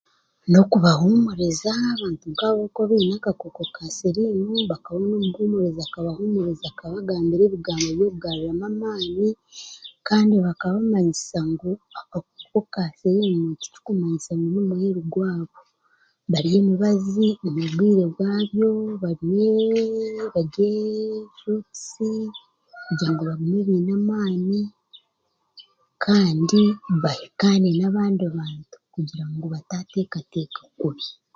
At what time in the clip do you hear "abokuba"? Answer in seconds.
2.57-2.85